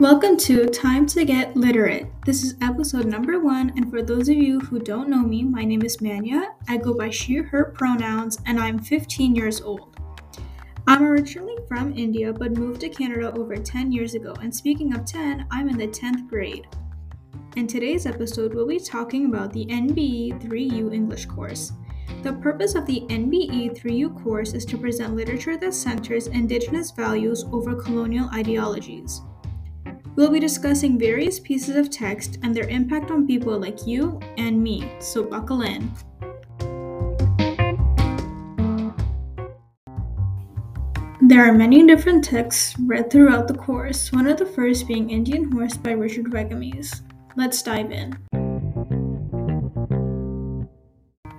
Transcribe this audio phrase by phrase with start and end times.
[0.00, 2.08] Welcome to Time to Get Literate.
[2.26, 5.64] This is episode number one, and for those of you who don't know me, my
[5.64, 6.56] name is Manya.
[6.68, 9.96] I go by she, her pronouns, and I'm 15 years old.
[10.88, 15.04] I'm originally from India but moved to Canada over 10 years ago, and speaking of
[15.04, 16.66] 10, I'm in the 10th grade.
[17.54, 21.72] In today's episode, we'll be talking about the NBE 3U English course.
[22.24, 27.44] The purpose of the NBE 3U course is to present literature that centers Indigenous values
[27.52, 29.20] over colonial ideologies.
[30.16, 34.62] We'll be discussing various pieces of text and their impact on people like you and
[34.62, 35.90] me, so buckle in.
[41.26, 45.50] There are many different texts read throughout the course, one of the first being Indian
[45.50, 47.00] Horse by Richard Wagamese.
[47.34, 48.16] Let's dive in.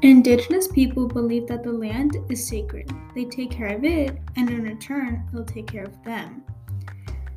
[0.00, 2.90] Indigenous people believe that the land is sacred.
[3.14, 6.43] They take care of it, and in return, it'll take care of them.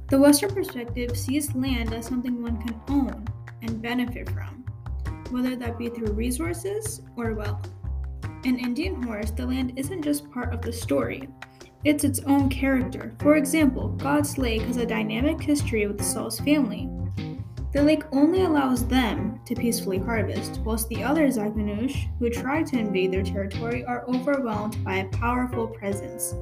[0.09, 3.27] The Western perspective sees land as something one can own
[3.61, 4.63] and benefit from,
[5.31, 7.69] whether that be through resources or wealth.
[8.45, 11.27] In Indian Horse, the land isn't just part of the story,
[11.83, 13.15] it's its own character.
[13.19, 16.89] For example, God's Lake has a dynamic history with the Saul's family.
[17.73, 22.79] The lake only allows them to peacefully harvest, whilst the other zhaunagush, who try to
[22.79, 26.33] invade their territory, are overwhelmed by a powerful presence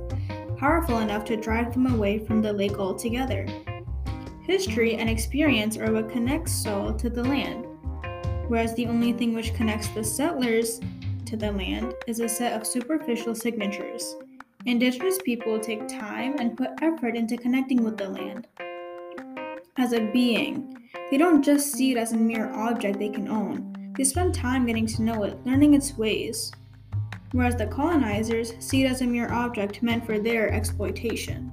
[0.57, 3.47] powerful enough to drive them away from the lake altogether.
[4.41, 7.65] History and experience are what connects Saul to the land,
[8.47, 10.79] whereas the only thing which connects the settlers
[11.25, 14.15] to the land is a set of superficial signatures.
[14.65, 18.47] Indigenous people take time and put effort into connecting with the land.
[19.77, 23.93] As a being, they don't just see it as a mere object they can own,
[23.97, 26.51] they spend time getting to know it, learning its ways
[27.31, 31.51] whereas the colonizers see it as a mere object meant for their exploitation.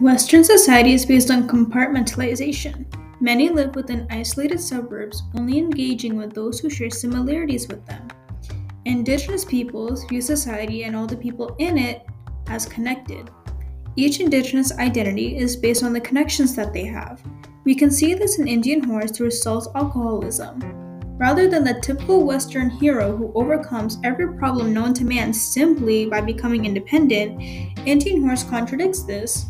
[0.00, 2.84] Western society is based on compartmentalization.
[3.18, 8.06] Many live within isolated suburbs, only engaging with those who share similarities with them.
[8.84, 12.06] Indigenous peoples view society and all the people in it
[12.48, 13.30] as connected.
[13.96, 17.22] Each indigenous identity is based on the connections that they have,
[17.66, 20.60] we can see this in Indian Horse through Saul's alcoholism.
[21.18, 26.20] Rather than the typical Western hero who overcomes every problem known to man simply by
[26.20, 27.42] becoming independent,
[27.84, 29.46] Indian Horse contradicts this.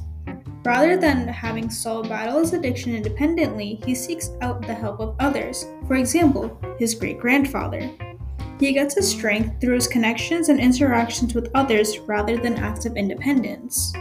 [0.65, 5.66] Rather than having Saul battle his addiction independently, he seeks out the help of others,
[5.87, 7.91] for example, his great grandfather.
[8.59, 12.97] He gets his strength through his connections and interactions with others rather than acts of
[12.97, 13.93] independence.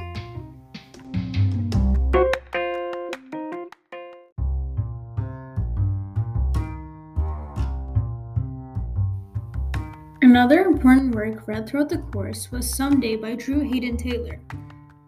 [10.46, 14.40] Another important work read throughout the course was Someday by Drew Hayden Taylor.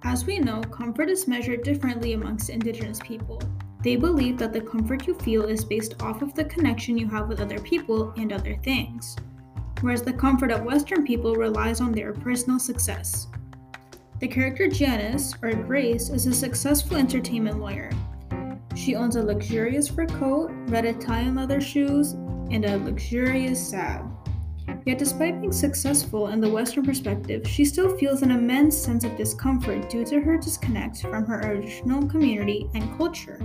[0.02, 3.40] As we know, comfort is measured differently amongst Indigenous people.
[3.84, 7.28] They believe that the comfort you feel is based off of the connection you have
[7.28, 9.16] with other people and other things,
[9.82, 13.28] whereas the comfort of Western people relies on their personal success.
[14.20, 17.92] The character Janice, or Grace, is a successful entertainment lawyer.
[18.74, 22.14] She owns a luxurious fur coat, red Italian leather shoes,
[22.50, 24.17] and a luxurious sab.
[24.88, 29.18] Yet, despite being successful in the Western perspective, she still feels an immense sense of
[29.18, 33.38] discomfort due to her disconnect from her original community and culture.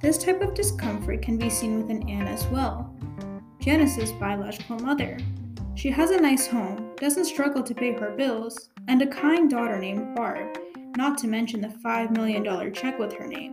[0.00, 2.94] This type of discomfort can be seen within Anne as well,
[3.58, 5.18] Janice's biological mother.
[5.74, 9.80] She has a nice home, doesn't struggle to pay her bills, and a kind daughter
[9.80, 10.60] named Barb,
[10.96, 13.52] not to mention the $5 million check with her name.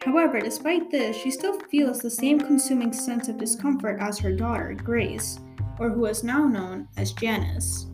[0.00, 4.74] However, despite this, she still feels the same consuming sense of discomfort as her daughter,
[4.74, 5.38] Grace,
[5.78, 7.86] or who is now known as Janice.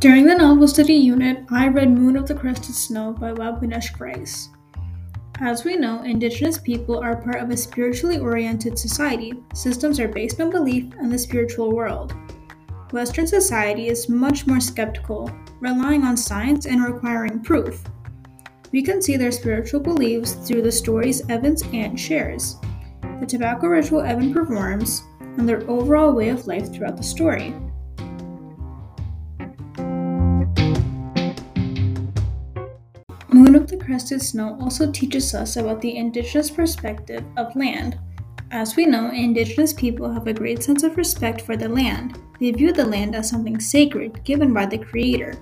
[0.00, 4.48] During the novel study unit, I read Moon of the Crusted Snow by Waubgeshig Rice.
[5.40, 9.34] As we know, Indigenous people are part of a spiritually oriented society.
[9.54, 12.14] Systems are based on belief in the spiritual world.
[12.92, 15.30] Western society is much more skeptical,
[15.60, 17.82] relying on science and requiring proof.
[18.72, 22.59] We can see their spiritual beliefs through the stories Evan's aunt shares
[23.20, 25.02] the tobacco ritual Evan performs,
[25.36, 27.54] and their overall way of life throughout the story.
[33.32, 37.98] Moon of the Crusted Snow also teaches us about the indigenous perspective of land.
[38.50, 42.18] As we know, indigenous people have a great sense of respect for the land.
[42.40, 45.34] They view the land as something sacred given by the Creator.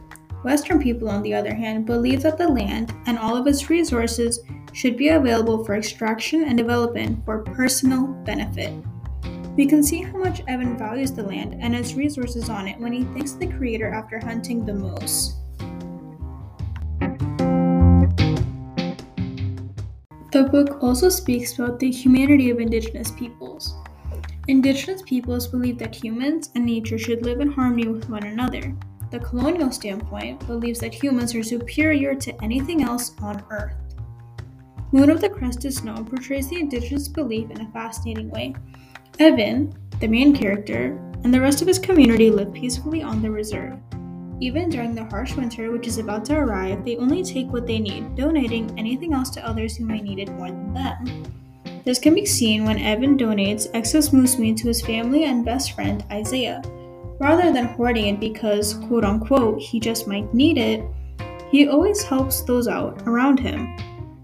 [0.44, 4.40] Western people, on the other hand, believe that the land and all of its resources
[4.78, 8.72] should be available for extraction and development for personal benefit.
[9.56, 12.92] We can see how much Evan values the land and its resources on it when
[12.92, 15.34] he thanks the Creator after hunting the moose.
[20.30, 23.74] The book also speaks about the humanity of Indigenous peoples.
[24.46, 28.72] Indigenous peoples believe that humans and nature should live in harmony with one another.
[29.10, 33.74] The colonial standpoint believes that humans are superior to anything else on Earth.
[34.90, 38.55] Moon of the Crusted Snow portrays the indigenous belief in a fascinating way.
[39.19, 43.79] Evan, the main character, and the rest of his community live peacefully on the reserve.
[44.40, 47.79] Even during the harsh winter which is about to arrive, they only take what they
[47.79, 51.25] need, donating anything else to others who may need it more than them.
[51.84, 55.73] This can be seen when Evan donates excess moose meat to his family and best
[55.73, 56.62] friend Isaiah.
[57.20, 60.82] Rather than hoarding it because, quote unquote, he just might need it,
[61.50, 63.76] he always helps those out around him,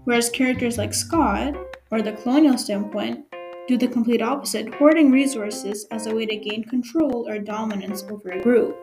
[0.05, 1.55] whereas characters like Scott,
[1.91, 3.25] or the colonial standpoint,
[3.67, 8.29] do the complete opposite, hoarding resources as a way to gain control or dominance over
[8.29, 8.75] a group.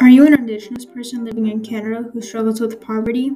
[0.00, 3.32] Are you an Indigenous person living in Canada who struggles with poverty?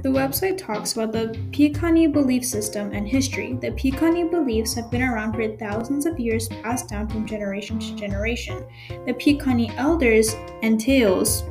[0.03, 3.59] The website talks about the Piikani belief system and history.
[3.61, 7.95] The Piikani beliefs have been around for thousands of years, passed down from generation to
[7.97, 8.65] generation.
[9.05, 11.45] The Piikani elders and tales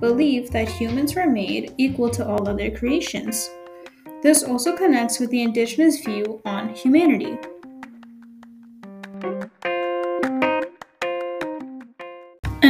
[0.00, 3.48] believe that humans were made equal to all other creations.
[4.20, 7.38] This also connects with the indigenous view on humanity.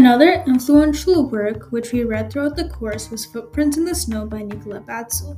[0.07, 4.41] Another influential work which we read throughout the course was Footprints in the Snow by
[4.41, 5.37] Nicola Badsell.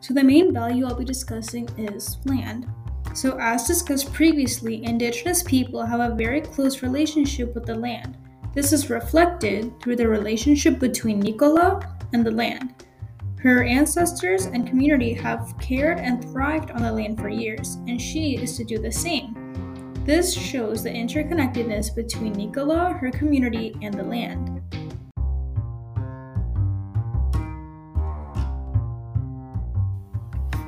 [0.00, 2.66] So, the main value I'll be discussing is land.
[3.12, 8.16] So, as discussed previously, Indigenous people have a very close relationship with the land.
[8.54, 12.86] This is reflected through the relationship between Nicola and the land.
[13.38, 18.38] Her ancestors and community have cared and thrived on the land for years, and she
[18.38, 19.43] is to do the same.
[20.04, 24.60] This shows the interconnectedness between Nicola, her community, and the land.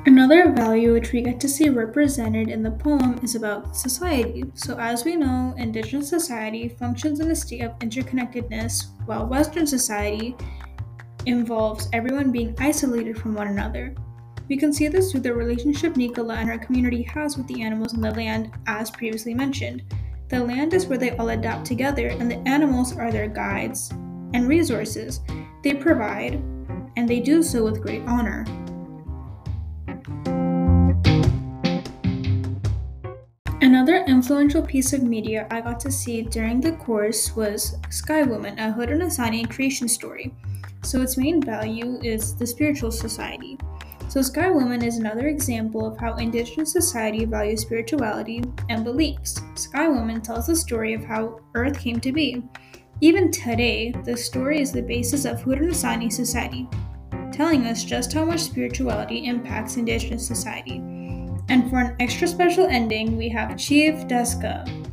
[0.07, 4.43] Another value which we get to see represented in the poem is about society.
[4.55, 10.35] So, as we know, Indigenous society functions in a state of interconnectedness, while Western society
[11.27, 13.93] involves everyone being isolated from one another.
[14.49, 17.93] We can see this through the relationship Nicola and her community has with the animals
[17.93, 19.83] in the land, as previously mentioned.
[20.29, 23.91] The land is where they all adapt together, and the animals are their guides
[24.33, 25.19] and resources.
[25.63, 26.35] They provide,
[26.95, 28.45] and they do so with great honor.
[33.59, 38.57] Another influential piece of media I got to see during the course was Sky Woman,
[38.59, 40.33] a Haudenosaunee creation story.
[40.83, 43.56] So, its main value is the spiritual society.
[44.09, 49.41] So, Sky Woman is another example of how Indigenous society values spirituality and beliefs.
[49.55, 52.41] Sky Woman tells the story of how Earth came to be.
[53.01, 56.69] Even today, the story is the basis of Haudenosaunee society,
[57.33, 60.77] telling us just how much spirituality impacts Indigenous society.
[61.49, 64.86] And for an extra special ending, we have Chief Deska,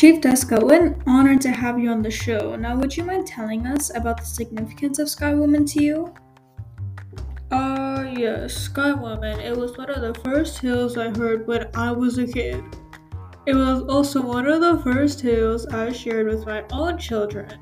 [0.00, 2.56] Chief Deska, what an honor to have you on the show.
[2.56, 6.14] Now, would you mind telling us about the significance of Sky Woman to you?
[7.50, 9.38] Uh, yes, Sky Woman.
[9.40, 12.64] It was one of the first tales I heard when I was a kid.
[13.44, 17.60] It was also one of the first tales I shared with my own children.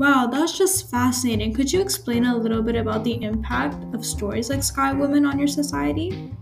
[0.00, 1.54] Wow, that's just fascinating.
[1.54, 5.38] Could you explain a little bit about the impact of stories like Sky Woman on
[5.38, 6.34] your society?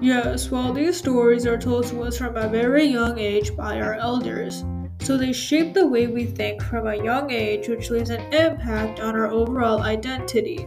[0.00, 3.94] Yes, well, these stories are told to us from a very young age by our
[3.94, 4.64] elders.
[5.00, 9.00] So they shape the way we think from a young age, which leaves an impact
[9.00, 10.66] on our overall identity.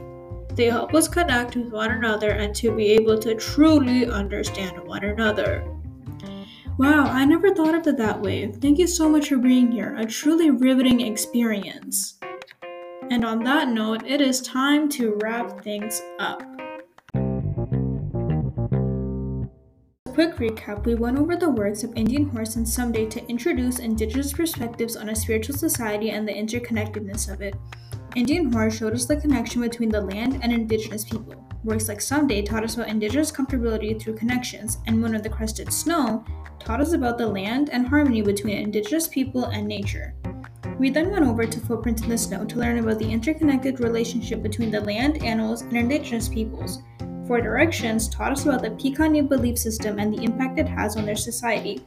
[0.54, 5.04] They help us connect with one another and to be able to truly understand one
[5.04, 5.68] another.
[6.78, 8.52] Wow, I never thought of it that way.
[8.52, 9.96] Thank you so much for being here.
[9.98, 12.20] A truly riveting experience.
[13.10, 16.53] And on that note, it is time to wrap things up.
[20.14, 24.32] Quick recap, we went over the works of Indian Horse and Someday to introduce Indigenous
[24.32, 27.56] perspectives on a spiritual society and the interconnectedness of it.
[28.16, 31.44] Indian Horse showed us the connection between the land and Indigenous people.
[31.64, 35.74] Works like Someday taught us about Indigenous comfortability through connections, and Moon of the Crusted
[35.74, 36.24] Snow
[36.60, 40.14] taught us about the land and harmony between Indigenous people and nature.
[40.78, 44.44] We then went over to Footprints in the Snow to learn about the interconnected relationship
[44.44, 46.84] between the land, animals, and Indigenous peoples
[47.28, 51.06] Four Directions taught us about the Piikani belief system and the impact it has on
[51.06, 51.82] their society.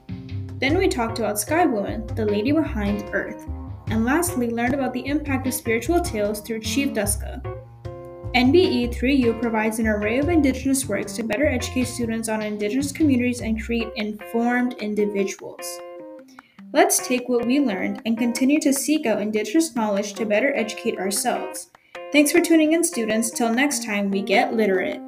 [0.58, 3.46] Then we talked about Sky Woman, the lady behind Earth.
[3.88, 7.42] And lastly, learned about the impact of spiritual tales through Chief Duska.
[8.34, 13.40] NBE 3U provides an array of Indigenous works to better educate students on Indigenous communities
[13.40, 15.64] and create informed individuals.
[16.72, 20.98] Let's take what we learned and continue to seek out Indigenous knowledge to better educate
[20.98, 21.70] ourselves.
[22.12, 23.30] Thanks for tuning in, students.
[23.30, 25.05] Till next time, we get literate.